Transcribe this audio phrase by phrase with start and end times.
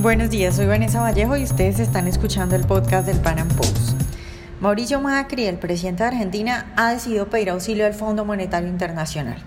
[0.00, 4.00] Buenos días, soy Vanessa Vallejo y ustedes están escuchando el podcast del Pan Am Post.
[4.60, 9.42] Mauricio Macri, el presidente de Argentina, ha decidido pedir auxilio al Fondo Monetario Internacional.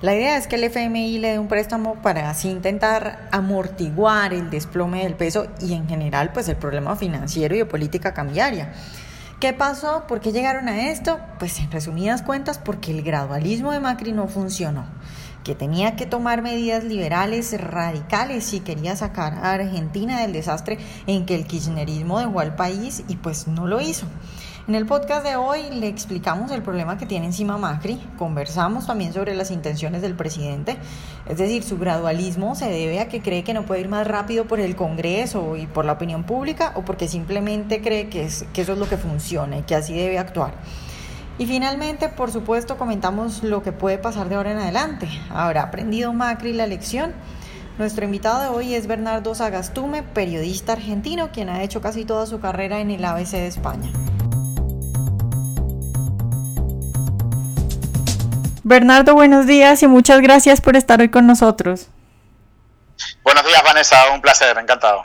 [0.00, 4.48] La idea es que el FMI le dé un préstamo para así intentar amortiguar el
[4.48, 8.72] desplome del peso y en general pues el problema financiero y de política cambiaria.
[9.40, 10.04] ¿Qué pasó?
[10.06, 11.18] ¿Por qué llegaron a esto?
[11.40, 14.84] Pues en resumidas cuentas porque el gradualismo de Macri no funcionó
[15.44, 21.26] que tenía que tomar medidas liberales radicales si quería sacar a Argentina del desastre en
[21.26, 24.06] que el kirchnerismo dejó al país y pues no lo hizo.
[24.68, 29.12] En el podcast de hoy le explicamos el problema que tiene encima Macri, conversamos también
[29.12, 30.76] sobre las intenciones del presidente,
[31.28, 34.44] es decir, su gradualismo se debe a que cree que no puede ir más rápido
[34.44, 38.60] por el Congreso y por la opinión pública o porque simplemente cree que, es, que
[38.60, 40.52] eso es lo que funciona y que así debe actuar.
[41.40, 45.08] Y finalmente, por supuesto, comentamos lo que puede pasar de ahora en adelante.
[45.30, 47.14] ¿Habrá aprendido Macri la lección?
[47.78, 52.40] Nuestro invitado de hoy es Bernardo Sagastume, periodista argentino, quien ha hecho casi toda su
[52.40, 53.90] carrera en el ABC de España.
[58.62, 61.88] Bernardo, buenos días y muchas gracias por estar hoy con nosotros.
[63.24, 65.04] Buenos días, Vanessa, un placer, encantado.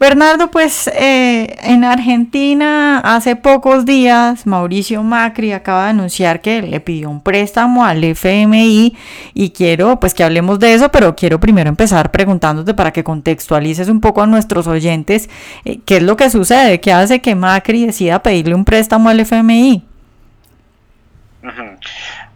[0.00, 6.80] Bernardo, pues eh, en Argentina hace pocos días Mauricio Macri acaba de anunciar que le
[6.80, 8.96] pidió un préstamo al FMI
[9.34, 13.90] y quiero pues que hablemos de eso, pero quiero primero empezar preguntándote para que contextualices
[13.90, 15.28] un poco a nuestros oyentes
[15.66, 19.20] eh, qué es lo que sucede, qué hace que Macri decida pedirle un préstamo al
[19.20, 19.84] FMI.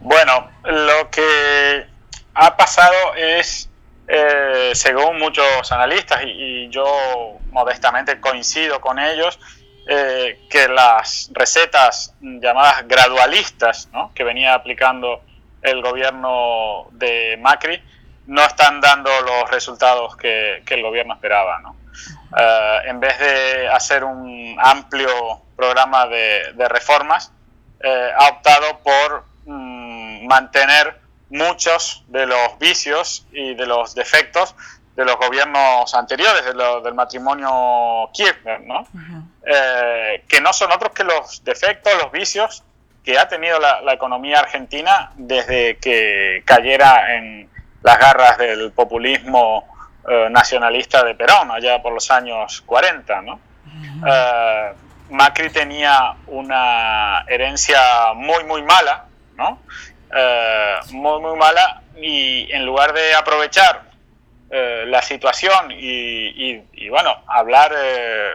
[0.00, 1.86] Bueno, lo que
[2.34, 3.70] ha pasado es
[4.06, 9.38] eh, según muchos analistas, y, yo modestamente coincido con ellos,
[9.86, 15.22] eh, que las recetas llamadas gradualistas que venía aplicando
[15.62, 17.82] el gobierno de Macri
[18.26, 21.60] no están dando los resultados que, el gobierno esperaba.
[22.36, 27.32] Eh, en vez de hacer un amplio programa de, reformas,
[28.18, 31.03] ha optado por mm, mantener
[31.34, 34.54] muchos de los vicios y de los defectos
[34.96, 38.86] de los gobiernos anteriores, del matrimonio Kirchner, ¿no?
[39.44, 42.62] Eh, que no son otros que los defectos, los vicios
[43.04, 47.50] que ha tenido la, economía argentina desde que cayera en
[47.82, 49.64] las garras del populismo
[50.08, 53.40] eh, nacionalista de Perón, allá por los años 40, ¿no?
[54.06, 54.72] Eh,
[55.10, 59.06] Macri tenía una herencia muy, muy mala,
[59.36, 59.58] ¿no?
[60.16, 63.82] Eh, muy, muy mala y en lugar de aprovechar
[64.48, 68.30] eh, la situación y, bueno, hablar eh,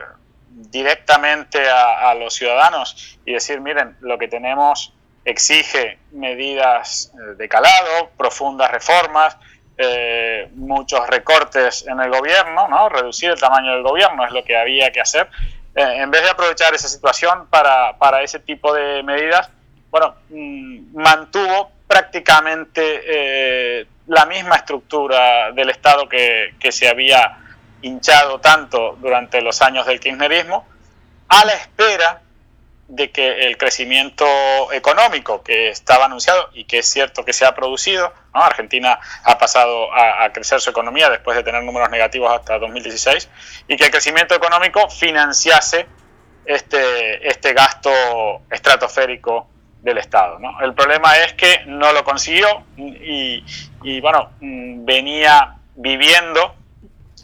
[0.49, 8.71] directamente a, los ciudadanos y decir, miren, lo que tenemos exige medidas de calado, profundas
[8.71, 9.37] reformas,
[10.55, 12.89] muchos recortes en el gobierno, ¿no?
[12.89, 15.29] reducir el tamaño del gobierno es lo que había que hacer.
[15.75, 19.49] en vez de aprovechar esa situación para, para ese tipo de medidas,
[19.91, 27.37] bueno, mm, mantuvo prácticamente eh, la misma estructura del Estado que, se había
[27.81, 30.67] hinchado tanto durante los años del kirchnerismo,
[31.29, 32.21] a la espera
[32.87, 34.25] de que el crecimiento
[34.71, 39.93] económico que estaba anunciado y que es cierto que se ha producido, Argentina ha pasado
[39.93, 43.29] a, a, crecer su economía después de tener números negativos hasta 2016,
[43.67, 45.87] y que el crecimiento económico financiase
[46.45, 47.91] este, este gasto
[48.49, 49.47] estratosférico
[49.81, 50.39] del Estado.
[50.61, 56.55] El problema es que no lo consiguió y, bueno, mm, venía viviendo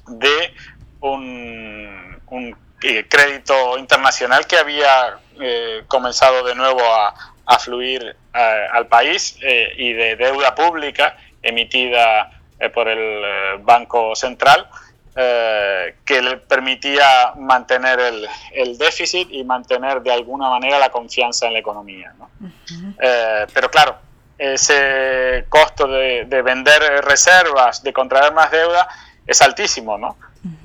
[0.08, 0.54] de
[1.02, 7.14] un, eh, crédito internacional que había eh, comenzado de nuevo a,
[7.60, 9.38] fluir eh, al país
[9.78, 12.32] y de deuda pública emitida
[12.74, 14.68] por el Banco Central
[15.18, 18.02] eh, que le permitía mantener
[18.52, 22.14] el, déficit y mantener de alguna manera la confianza en la economía.
[23.00, 23.96] Eh, pero claro,
[24.38, 28.90] ese costo de, vender reservas, de contraer más deuda,
[29.26, 30.18] es altísimo, ¿no?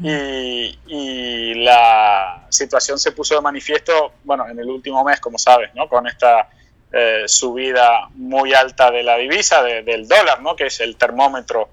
[0.02, 5.88] y, la situación se puso de manifiesto, bueno, en el último mes, como sabes, ¿no?
[5.88, 6.48] Con esta
[6.92, 10.56] eh, subida muy alta de la divisa, del dólar, ¿no?
[10.56, 11.68] Que es el termómetro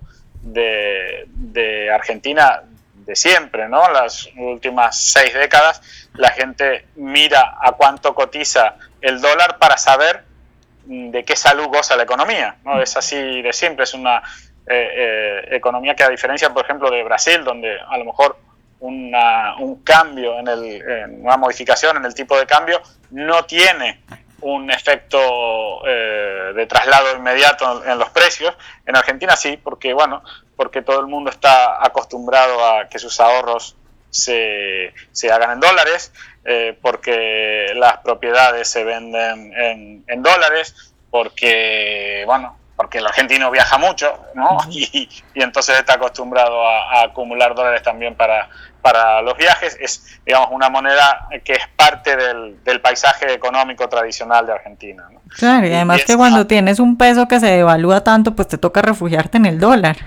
[0.53, 2.61] de, Argentina
[3.05, 3.89] de siempre, ¿no?
[3.91, 5.81] Las últimas seis décadas,
[6.13, 10.23] la gente mira a cuánto cotiza el dólar para saber
[10.85, 12.81] mm, de qué salud goza la economía, ¿no?
[12.81, 14.17] Es así de siempre, es una
[14.67, 14.89] eh,
[15.47, 18.37] eh, economía que a diferencia, por ejemplo, de Brasil, donde a lo mejor
[18.79, 24.01] una, un cambio, en el, una modificación en el tipo de cambio, no tiene
[24.41, 28.55] un efecto eh, de traslado inmediato en los precios.
[28.85, 30.23] En Argentina sí, porque bueno,
[30.55, 33.75] porque todo el mundo está acostumbrado a que sus ahorros
[34.09, 36.11] se, se hagan en dólares,
[36.45, 43.77] eh, porque las propiedades se venden en, en, dólares, porque bueno, porque el argentino viaja
[43.77, 44.57] mucho, ¿no?
[44.69, 48.49] Y, y entonces está acostumbrado a, a acumular dólares también para,
[48.87, 54.45] para los viajes, es digamos una moneda que es parte del, del paisaje económico tradicional
[54.45, 55.05] de Argentina.
[55.11, 55.19] ¿no?
[55.37, 58.57] Claro, y además y que cuando tienes un peso que se devalúa tanto, pues te
[58.57, 59.97] toca refugiarte en el dólar.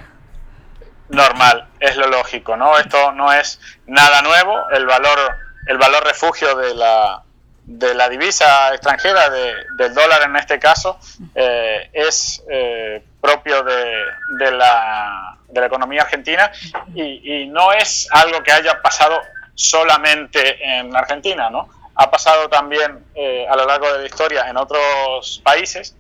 [1.11, 2.79] Normal, es lo lógico, ¿no?
[2.79, 5.19] Esto no es nada nuevo, el valor,
[5.67, 7.23] el valor refugio de la,
[7.67, 10.99] de la divisa extranjera, de, del dólar en este caso,
[11.35, 13.93] eh, es eh, propio de,
[14.38, 16.50] de, la, de, la, economía argentina
[16.94, 19.20] y, y, no es algo que haya pasado
[19.55, 21.69] solamente en Argentina, ¿no?
[21.94, 25.94] Ha pasado también eh, a lo largo de la historia en otros países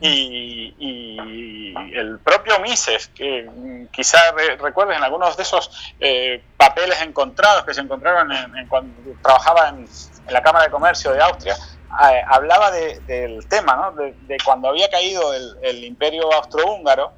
[0.00, 3.48] y, y, el propio Mises, que
[3.90, 8.68] quizás re, recuerden en algunos de esos eh, papeles encontrados que se encontraron en, en
[8.68, 9.86] cuando trabajaba en,
[10.26, 13.92] en, la Cámara de Comercio de Austria, eh, hablaba de, del tema, ¿no?
[13.92, 17.12] de, de, cuando había caído el, el imperio austrohúngaro,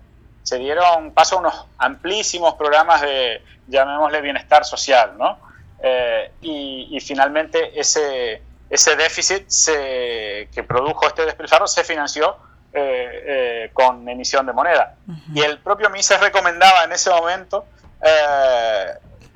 [0.45, 5.39] se dieron paso a unos amplísimos programas de, llamémosle, bienestar social, ¿no?
[5.83, 12.37] Eh, y, y, finalmente ese, ese déficit se, que produjo este despilfarro se financió
[12.73, 14.97] eh, eh, con emisión de moneda.
[15.07, 15.23] Uh -huh.
[15.35, 17.67] Y el propio Mises recomendaba en ese momento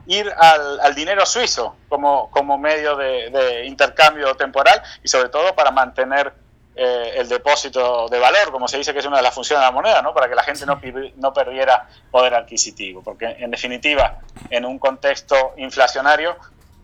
[0.07, 5.55] ir al, al, dinero suizo como, como medio de, de, intercambio temporal y sobre todo
[5.55, 6.33] para mantener
[6.81, 9.67] eh, el depósito de valor, como se dice que es una de las funciones de
[9.67, 10.15] la moneda, ¿no?
[10.15, 10.81] para que la gente no,
[11.17, 13.03] no perdiera poder adquisitivo.
[13.03, 16.37] Porque en definitiva, en un contexto inflacionario,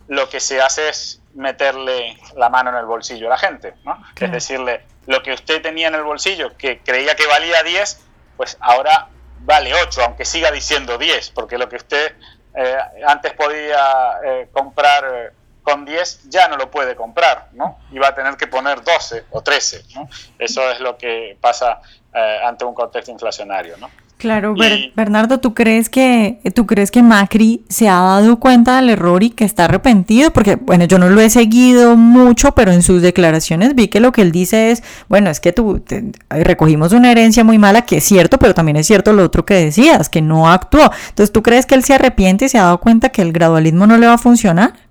[0.09, 3.73] lo que se hace es meterle la mano en el bolsillo a la gente.
[4.19, 8.05] Es decirle, lo que usted tenía en el bolsillo, que creía que valía 10,
[8.35, 9.07] pues ahora
[9.39, 12.15] vale 8, aunque siga diciendo 10, porque lo que usted
[12.53, 12.77] eh,
[13.07, 15.31] antes podía eh, comprar
[15.65, 17.79] con 10 ya no lo puede comprar, ¿no?
[17.91, 20.07] Y va a tener que poner 12 o 13, ¿no?
[20.37, 21.81] Eso es lo que pasa
[22.13, 23.89] eh, ante un contexto inflacionario, ¿no?
[24.17, 28.89] Claro, y, Bernardo, ¿tú crees que tú crees que Macri se ha dado cuenta del
[28.89, 30.31] error y que está arrepentido?
[30.31, 34.13] Porque bueno, yo no lo he seguido mucho, pero en sus declaraciones vi que lo
[34.13, 37.97] que él dice es, bueno, es que tú te, recogimos una herencia muy mala, que
[37.97, 40.89] es cierto, pero también es cierto lo otro que decías, que no actuó.
[41.09, 43.85] Entonces, ¿tú crees que él se arrepiente y se ha dado cuenta que el gradualismo
[43.85, 44.84] no le va a funcionar?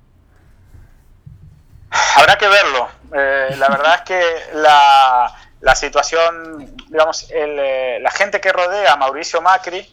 [2.16, 2.88] Habrá que verlo.
[3.14, 4.22] Eh, la verdad es que
[4.54, 9.88] la la situación, digamos, eh, la gente que rodea a Mauricio Macri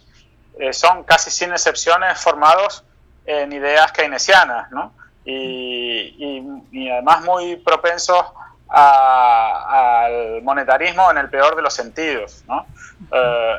[0.60, 2.84] eh, son casi sin excepciones formados
[3.26, 4.94] en ideas keynesianas, ¿no?
[5.24, 6.44] Y,
[6.74, 8.22] y, además muy propensos
[8.68, 12.66] a, al monetarismo en el peor de los sentidos, ¿no?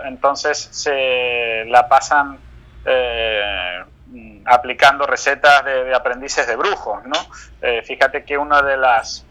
[0.05, 2.39] Entonces se la pasan
[4.45, 7.17] aplicando recetas de, de, aprendices de brujos, ¿no?
[7.61, 9.25] Eh, fíjate que una de las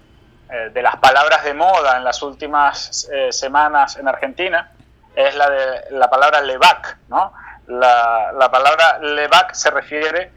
[0.50, 4.72] eh, de las palabras de moda en las últimas eh, semanas en Argentina
[5.16, 7.34] es la de la palabra levac, ¿no?
[7.68, 10.32] La, la palabra levac se refiere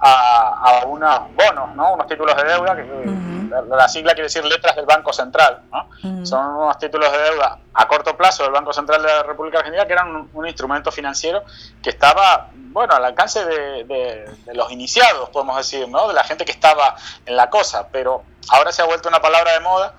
[0.00, 1.94] a, a, unos bonos, ¿no?
[1.94, 3.48] Unos títulos de deuda, que uh -huh.
[3.68, 5.88] la, la, sigla quiere decir letras del Banco Central, ¿no?
[6.02, 6.26] Uh -huh.
[6.26, 9.86] Son unos títulos de deuda a corto plazo del Banco Central de la República Argentina
[9.86, 11.42] que eran un, un instrumento financiero
[11.82, 16.06] que estaba, bueno, al alcance de, de, de, los iniciados, podemos decir, ¿no?
[16.08, 16.94] De la gente que estaba
[17.26, 19.94] en la cosa, pero ahora se ha vuelto una palabra de moda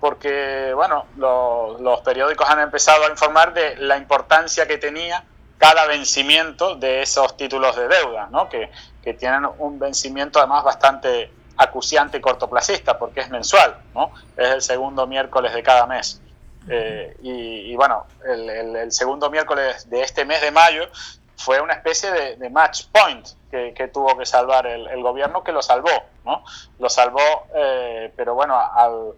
[0.00, 5.24] porque, bueno, los, los periódicos han empezado a informar de la importancia que tenía
[5.64, 8.50] cada vencimiento de esos títulos de deuda, ¿no?
[8.50, 8.70] que,
[9.02, 14.12] que tienen un vencimiento además bastante acuciante y cortoplacista, porque es mensual, ¿no?
[14.36, 16.20] es el segundo miércoles de cada mes.
[16.68, 20.86] Eh, y, y, bueno, el, el, el, segundo miércoles de este mes de mayo
[21.38, 25.42] fue una especie de, de match point que, que, tuvo que salvar el, el, gobierno,
[25.42, 26.44] que lo salvó, ¿no?
[26.78, 29.14] Lo salvó, eh, pero bueno, al,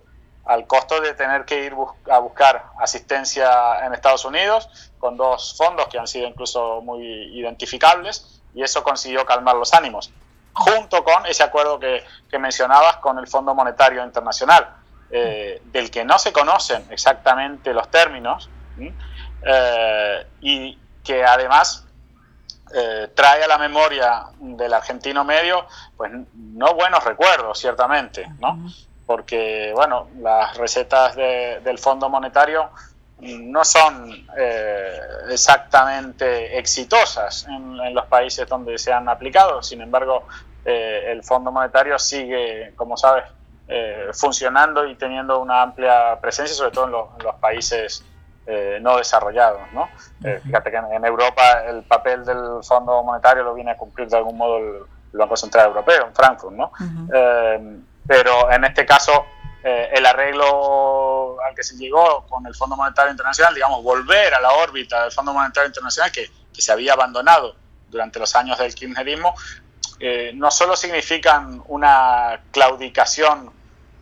[0.46, 1.74] al costo de tener que ir
[2.10, 7.02] a buscar asistencia en Estados Unidos con dos fondos que han sido incluso muy
[7.38, 10.10] identificables y eso consiguió calmar los ánimos,
[10.52, 14.68] junto con ese acuerdo que, que mencionabas con el Fondo Monetario Internacional,
[15.10, 18.50] eh, del que no se conocen exactamente los términos
[19.42, 21.84] eh, y que además
[22.74, 28.58] eh, trae a la memoria del argentino medio pues no buenos recuerdos ciertamente, ¿no?
[29.06, 32.68] Porque bueno, las recetas de, del Fondo Monetario
[33.20, 34.98] no son eh,
[35.30, 39.62] exactamente exitosas en, en, los países donde se han aplicado.
[39.62, 40.24] Sin embargo,
[40.64, 43.24] eh, el Fondo Monetario sigue, como sabes,
[44.12, 46.84] funcionando y teniendo una amplia presencia, sobre todo
[47.18, 48.04] en, los países
[48.80, 49.60] no desarrollados.
[49.72, 49.88] ¿no?
[50.20, 54.36] fíjate que en, Europa el papel del Fondo Monetario lo viene a cumplir de algún
[54.36, 54.74] modo el,
[55.14, 56.54] Banco Central Europeo, en Frankfurt.
[56.54, 56.70] ¿no?
[58.06, 59.26] Pero en este caso
[59.68, 64.40] eh, el arreglo al que se llegó con el Fondo Monetario Internacional, digamos, volver a
[64.40, 67.54] la órbita del Fondo Monetario Internacional que, se había abandonado
[67.90, 69.34] durante los años del kirchnerismo,
[70.00, 73.50] eh, no solo significan una claudicación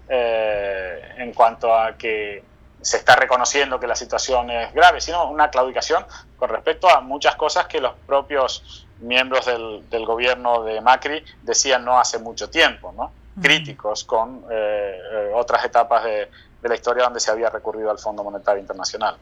[0.08, 2.44] eh, en cuanto a que
[2.80, 6.04] se está reconociendo que la situación es grave, sino una claudicación
[6.36, 11.84] con respecto a muchas cosas que los propios miembros del, del gobierno de Macri decían
[11.84, 13.23] no hace mucho tiempo, ¿no?
[13.40, 16.28] Críticos con eh, eh, otras etapas de,
[16.62, 19.16] la historia donde se había recurrido al Fondo Monetario Internacional.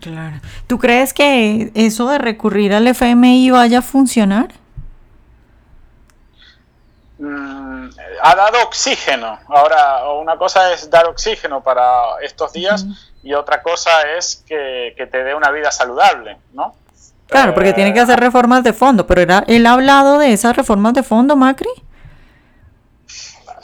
[0.00, 0.36] Claro.
[0.66, 4.52] ¿Tú crees que eso de recurrir al FMI vaya a funcionar?
[7.18, 7.88] Mm,
[8.22, 9.38] ha dado oxígeno.
[9.48, 12.86] Ahora, una cosa es dar oxígeno para estos días
[13.22, 16.74] y otra cosa es que, te dé una vida saludable, ¿no?
[17.26, 20.32] Claro, porque tiene que hacer eh, reformas de fondo, pero era, él ha hablado de
[20.32, 21.70] esas reformas de fondo, Macri.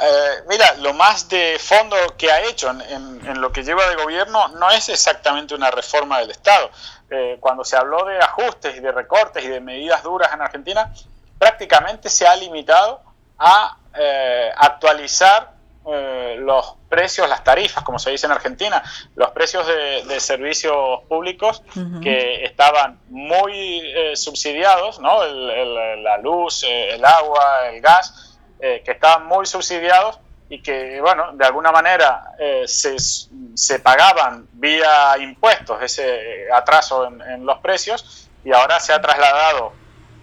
[0.03, 4.49] Eh, mira, lo más de fondo que ha hecho en, lo que lleva de gobierno
[4.49, 6.71] no es exactamente una reforma del Estado.
[7.11, 10.93] Eh, cuando se habló de ajustes y de recortes y de medidas duras en Argentina,
[11.39, 13.03] prácticamente se ha limitado
[13.39, 18.81] a eh, actualizar los precios, las tarifas, como se dice en Argentina,
[19.17, 21.65] los precios de, servicios públicos
[22.01, 25.25] que estaban muy subsidiados, ¿no?
[25.25, 28.30] la luz, el agua, el gas
[28.63, 34.47] eh, que estaban muy subsidiados y que, bueno, de alguna manera eh, se, se, pagaban
[34.53, 39.73] vía impuestos ese atraso en, los precios y ahora se ha trasladado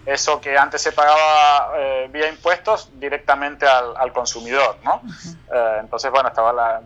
[0.06, 5.02] eso que antes se pagaba eh, vía impuestos directamente al, consumidor, ¿no?
[5.80, 6.82] entonces, bueno, estaba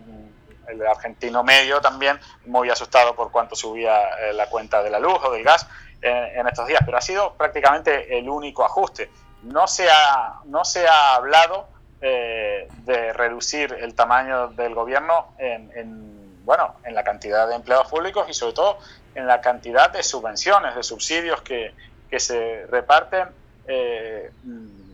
[0.68, 3.92] el argentino medio también muy asustado por cuánto subía
[4.32, 5.66] la cuenta de la luz o del gas
[6.00, 9.10] en estos días, pero ha sido prácticamente el único ajuste
[9.42, 11.68] no se ha, no se ha hablado
[12.00, 18.26] eh, de reducir el tamaño del gobierno en, bueno, en la cantidad de empleados públicos
[18.28, 18.78] y sobre todo
[19.14, 21.74] en la cantidad de subvenciones, de subsidios que,
[22.18, 23.28] se reparten
[23.66, 24.30] eh,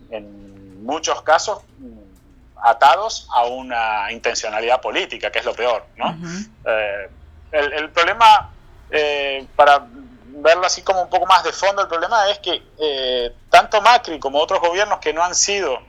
[0.09, 1.63] en muchos casos
[2.63, 5.85] atados a una intencionalidad política, que es lo peor.
[5.97, 6.17] ¿no?
[6.65, 7.09] Eh,
[7.51, 8.51] el, el, problema,
[9.57, 9.85] para
[10.31, 14.19] verlo así como un poco más de fondo, el problema es que eh, tanto Macri
[14.19, 15.79] como otros gobiernos que no han sido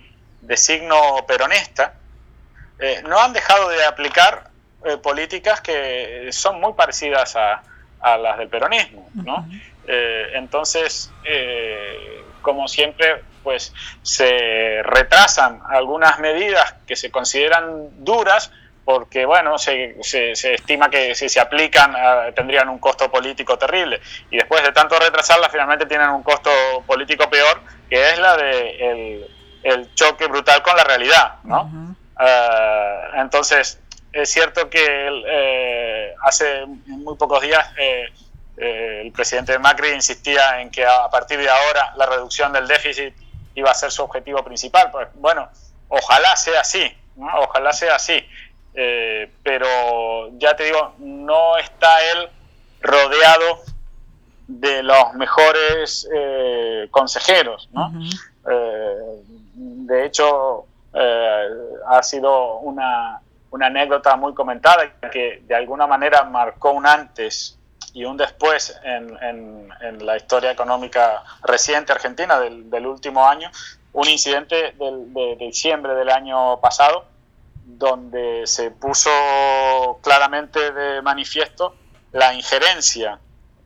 [0.41, 1.95] de signo peronista,
[2.79, 4.51] eh, no han dejado de aplicar
[4.85, 7.63] eh, políticas que son muy parecidas a,
[8.17, 9.11] las del peronismo.
[9.13, 9.47] ¿no?
[9.87, 11.11] entonces,
[12.41, 18.51] como siempre, pues se retrasan algunas medidas que se consideran duras
[18.91, 24.01] porque bueno, se, se, estima que si se aplican ah, tendrían un costo político terrible
[24.33, 26.51] y después de tanto retrasarlas finalmente tienen un costo
[26.89, 29.29] político peor, que es la de
[29.63, 31.95] el, choque brutal con la realidad, ¿no?
[32.17, 33.79] Ah, entonces,
[34.13, 38.07] es cierto que eh, hace muy pocos días eh,
[38.57, 43.15] eh, el presidente Macri insistía en que a partir de ahora la reducción del déficit
[43.55, 44.91] iba a ser su objetivo principal.
[44.91, 45.49] Pues bueno,
[45.89, 48.27] ojalá sea así, ojalá sea así.
[48.75, 52.29] Eh, pero ya te digo, no está él
[52.81, 53.61] rodeado
[54.47, 57.93] de los mejores eh, consejeros, ¿no?
[58.49, 59.23] Eh,
[59.55, 60.67] de hecho,
[61.87, 67.57] ha sido una, una, anécdota muy comentada que de alguna manera marcó un antes
[67.93, 69.17] y un después en,
[69.81, 73.51] en, la historia económica reciente argentina del, del último año,
[73.93, 77.05] un incidente del, de diciembre del año pasado
[77.79, 79.11] donde se puso
[80.03, 81.75] claramente de manifiesto
[82.13, 83.19] la injerencia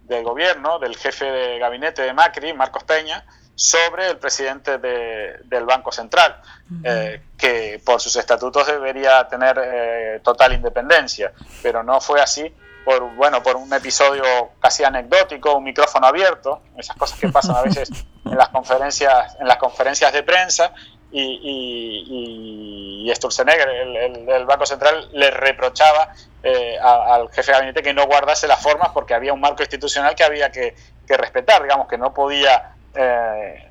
[0.03, 5.93] del gobierno, del jefe de gabinete de Macri, Marcos Peña, sobre el presidente del Banco
[5.93, 6.41] Central,
[6.83, 11.33] eh, que por sus estatutos debería tener eh, total independencia,
[11.63, 12.53] pero no fue así
[12.85, 14.25] por bueno por un episodio
[14.61, 17.89] casi anecdótico, un micrófono abierto, esas cosas que pasan a veces
[18.25, 20.73] en las conferencias en las conferencias de prensa
[21.17, 27.95] y, y, y Sturzenegger, el, Banco Central, le reprochaba eh, al jefe de gabinete que
[27.95, 30.75] no guardase las formas porque había un marco institucional que había que,
[31.07, 33.71] respetar, digamos, que no podía eh,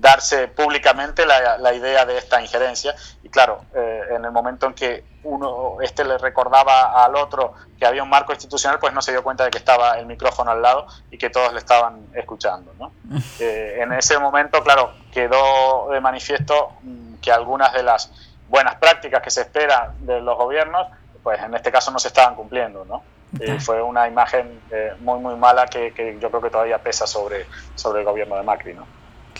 [0.00, 2.96] darse públicamente la, idea de esta injerencia.
[3.22, 7.86] Y claro, eh, en el momento en que uno, este le recordaba al otro que
[7.86, 10.62] había un marco institucional, pues no se dio cuenta de que estaba el micrófono al
[10.62, 12.72] lado y que todos le estaban escuchando.
[12.78, 12.92] ¿no?
[13.38, 18.12] Eh, en ese momento, claro, quedó de manifiesto mm, que algunas de las
[18.50, 20.88] buenas prácticas que se esperan de los gobiernos,
[21.22, 23.02] pues en este caso no se estaban cumpliendo, ¿no?
[23.40, 27.06] Y fue una imagen eh, muy, muy mala que, que, yo creo que todavía pesa
[27.06, 28.86] sobre, sobre el gobierno de Macri, ¿no?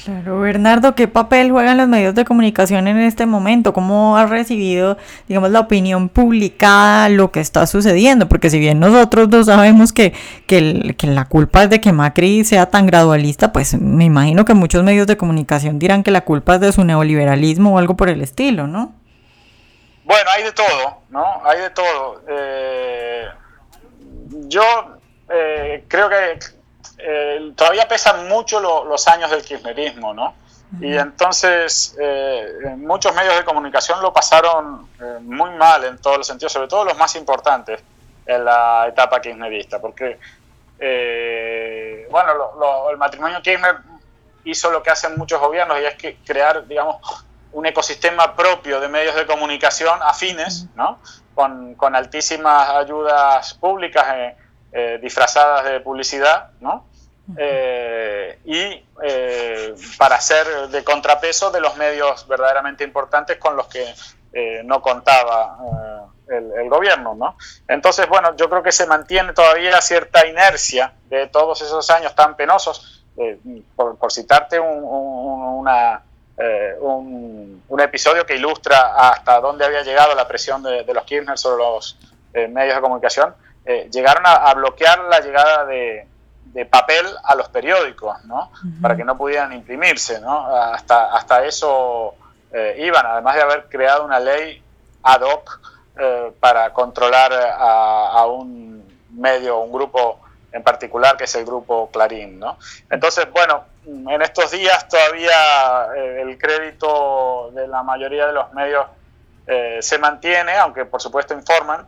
[0.04, 3.72] Claro, Bernardo, ¿qué papel juegan los medios de comunicación en este momento?
[3.72, 8.28] ¿Cómo ha recibido, digamos, la opinión publicada lo que está sucediendo?
[8.28, 10.12] Porque si bien nosotros dos sabemos que,
[10.46, 14.82] que, la culpa es de que Macri sea tan gradualista, pues me imagino que muchos
[14.82, 18.20] medios de comunicación dirán que la culpa es de su neoliberalismo o algo por el
[18.20, 18.92] estilo, ¿no?
[20.04, 21.24] Bueno, hay de todo, ¿no?
[21.46, 22.22] Hay de todo.
[22.28, 23.24] Eh,
[24.48, 24.62] yo
[25.30, 26.55] eh, creo que
[26.98, 30.34] eh, todavía pesan mucho los años del kirchnerismo, ¿no?
[30.80, 36.26] Y entonces eh, muchos medios de comunicación lo pasaron eh, muy mal en todos los
[36.26, 37.80] sentidos, sobre todo los más importantes
[38.26, 40.18] en la etapa kirchnerista, porque,
[42.10, 42.32] bueno,
[42.90, 43.76] el matrimonio Kirchner
[44.42, 46.96] hizo lo que hacen muchos gobiernos y es que crear, digamos,
[47.52, 50.98] un ecosistema propio de medios de comunicación afines, ¿no?
[51.34, 54.36] Con, con altísimas ayudas públicas
[54.72, 56.86] eh, disfrazadas de publicidad, ¿no?
[57.38, 63.84] Eh, y eh, para ser de contrapeso de los medios verdaderamente importantes con los que
[64.64, 65.56] no contaba
[66.28, 67.38] el, gobierno, ¿no?
[67.66, 72.36] Entonces, bueno, yo creo que se mantiene todavía cierta inercia de todos esos años tan
[72.36, 73.02] penosos,
[73.74, 76.02] por, citarte un, una,
[76.80, 81.64] un, episodio que ilustra hasta dónde había llegado la presión de, de los Kirchner sobre
[81.64, 81.98] los
[82.50, 83.34] medios de comunicación,
[83.68, 86.06] eh, llegaron a, bloquear la llegada de,
[86.70, 88.50] papel a los periódicos, ¿no?
[88.80, 90.46] Para que no pudieran imprimirse, ¿no?
[90.46, 92.14] Hasta, hasta eso
[92.50, 94.62] eh, iban, además de haber creado una ley
[95.02, 95.60] ad hoc
[95.98, 100.20] eh, para controlar a, un medio, un grupo
[100.50, 102.56] en particular, que es el grupo Clarín, ¿no?
[102.88, 108.86] Entonces, bueno, en estos días todavía el crédito de la mayoría de los medios
[109.80, 111.86] se mantiene, aunque por supuesto informan,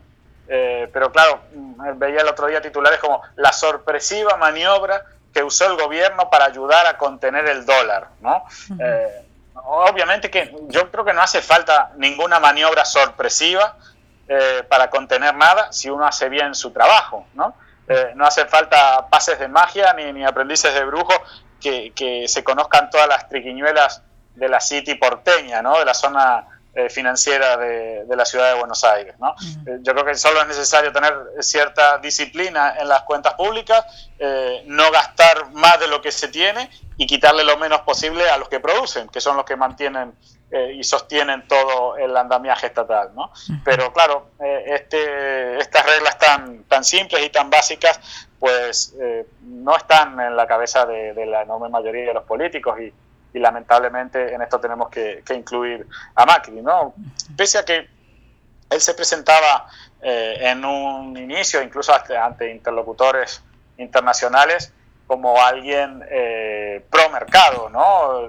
[0.51, 5.67] eh, pero claro, mm, veía el otro día titulares como la sorpresiva maniobra que usó
[5.67, 8.45] el gobierno para ayudar a contener el dólar, ¿no?
[8.79, 13.77] Eh, obviamente que yo creo que no hace falta ninguna maniobra sorpresiva
[14.27, 17.53] eh, para contener nada si uno hace bien su trabajo, ¿no?
[18.13, 21.11] no hace falta pases de magia ni, ni aprendices de brujo
[21.59, 24.03] que, que, se conozcan todas las triquiñuelas
[24.35, 25.79] de la City porteña, ¿no?
[25.79, 29.15] De la zona eh, financiera de, la ciudad de Buenos Aires.
[29.19, 29.33] ¿no?
[29.65, 33.83] Eh, yo creo que solo es necesario tener cierta disciplina en las cuentas públicas,
[34.19, 38.37] eh, no gastar más de lo que se tiene y quitarle lo menos posible a
[38.37, 40.13] los que producen, que son los que mantienen
[40.51, 43.11] y sostienen todo el andamiaje estatal.
[43.15, 43.31] ¿no?
[43.63, 47.99] Pero claro, este, estas reglas tan, tan simples y tan básicas
[48.39, 48.95] pues
[49.41, 52.91] no están en la cabeza de, de la enorme mayoría de los políticos y,
[53.33, 56.93] y lamentablemente en esto tenemos que, incluir a Macri, ¿no?
[57.35, 57.87] Pese a que
[58.69, 59.67] él se presentaba
[60.01, 63.43] eh, en un inicio, incluso ante interlocutores
[63.77, 64.73] internacionales,
[65.07, 68.25] como alguien eh, pro mercado, ¿no?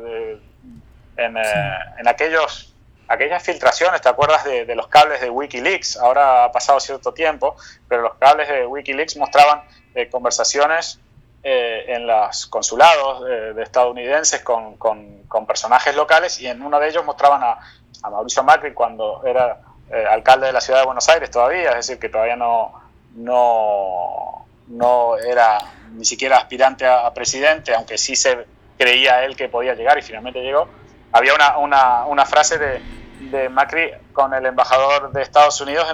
[1.17, 2.75] en, eh, en, aquellos,
[3.09, 5.99] aquellas filtraciones, ¿te acuerdas de, de, los cables de Wikileaks?
[5.99, 9.63] Ahora ha pasado cierto tiempo, pero los cables de Wikileaks mostraban
[10.11, 10.99] conversaciones
[11.43, 16.87] eh, en los consulados eh, de estadounidenses con, con, personajes locales y en uno de
[16.91, 17.59] ellos mostraban a,
[18.03, 19.59] a Mauricio Macri cuando era
[19.91, 22.75] eh, alcalde de la ciudad de Buenos Aires todavía, es decir, que todavía no,
[23.15, 25.61] no, no era
[25.93, 30.43] ni siquiera aspirante a, presidente, aunque sí se creía él que podía llegar y finalmente
[30.43, 30.69] llegó.
[31.11, 32.83] Había una, una, una frase de,
[33.31, 35.87] de, Macri con el embajador de Estados Unidos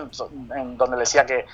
[0.56, 1.46] en, donde le decía que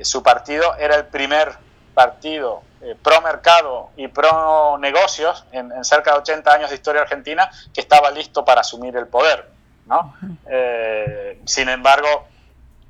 [0.00, 1.52] su partido era el primer
[1.92, 7.50] partido eh, pro mercado y pro negocios en, cerca de 80 años de historia argentina
[7.74, 9.50] que estaba listo para asumir el poder.
[9.84, 10.14] ¿no?
[10.48, 12.26] Eh, sin embargo,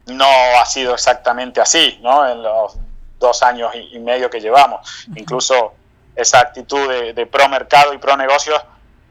[0.06, 0.28] no
[0.60, 2.28] ha sido exactamente así ¿no?
[2.28, 2.78] en los
[3.18, 5.08] dos años y, medio que llevamos.
[5.16, 5.74] Incluso
[6.14, 8.62] esa actitud de, pro mercado y pro negocios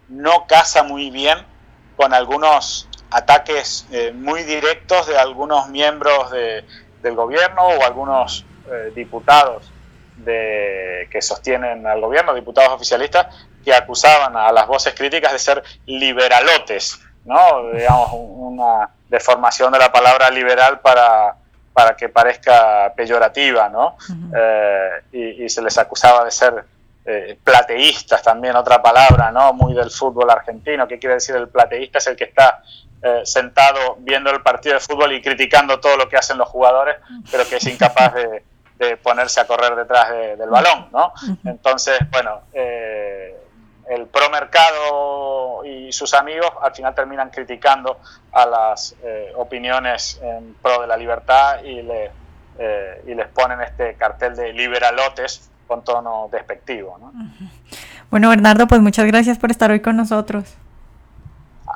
[0.07, 1.39] no casa muy bien
[1.97, 6.63] con algunos ataques eh, muy directos de algunos miembros de,
[7.01, 8.45] del gobierno o algunos
[8.93, 9.71] diputados
[10.23, 13.27] de, que sostienen al gobierno, diputados oficialistas,
[13.63, 17.71] que acusaban a las voces críticas de ser liberalotes, ¿no?
[17.71, 21.35] Digamos, una deformación de la palabra liberal para,
[21.73, 23.97] para que parezca peyorativa, ¿no?
[24.35, 26.63] Eh, y, se les acusaba de ser
[27.05, 29.53] eh, plateístas, también otra palabra, ¿no?
[29.53, 30.87] Muy del fútbol argentino.
[30.87, 31.97] ¿Qué quiere decir el plateísta?
[31.97, 32.61] Es el que está
[33.01, 36.97] eh, sentado viendo el partido de fútbol y criticando todo lo que hacen los jugadores,
[37.31, 38.43] pero que es incapaz de,
[38.79, 41.13] de ponerse a correr detrás del balón, ¿no?
[41.43, 43.35] Entonces, bueno, eh,
[43.89, 47.99] el pro mercado y, y sus amigos al final terminan criticando
[48.31, 52.11] a las eh, opiniones en pro de la libertad y, le,
[52.57, 56.97] eh, y les ponen este cartel de liberalotes con tono despectivo.
[57.01, 57.11] ¿no?
[58.09, 60.55] Bueno, Bernardo, pues muchas gracias por estar hoy con nosotros.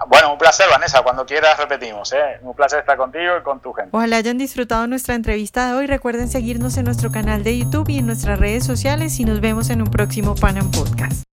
[0.08, 1.02] Bueno, un placer, Vanessa.
[1.02, 2.12] Cuando quieras repetimos.
[2.14, 2.40] ¿eh?
[2.42, 3.90] Un placer estar contigo y con tu gente.
[3.92, 5.88] Ojalá hayan disfrutado nuestra entrevista de hoy.
[5.88, 9.70] Recuerden seguirnos en nuestro canal de YouTube y en nuestras redes sociales y nos vemos
[9.70, 11.33] en un próximo Panam Podcast.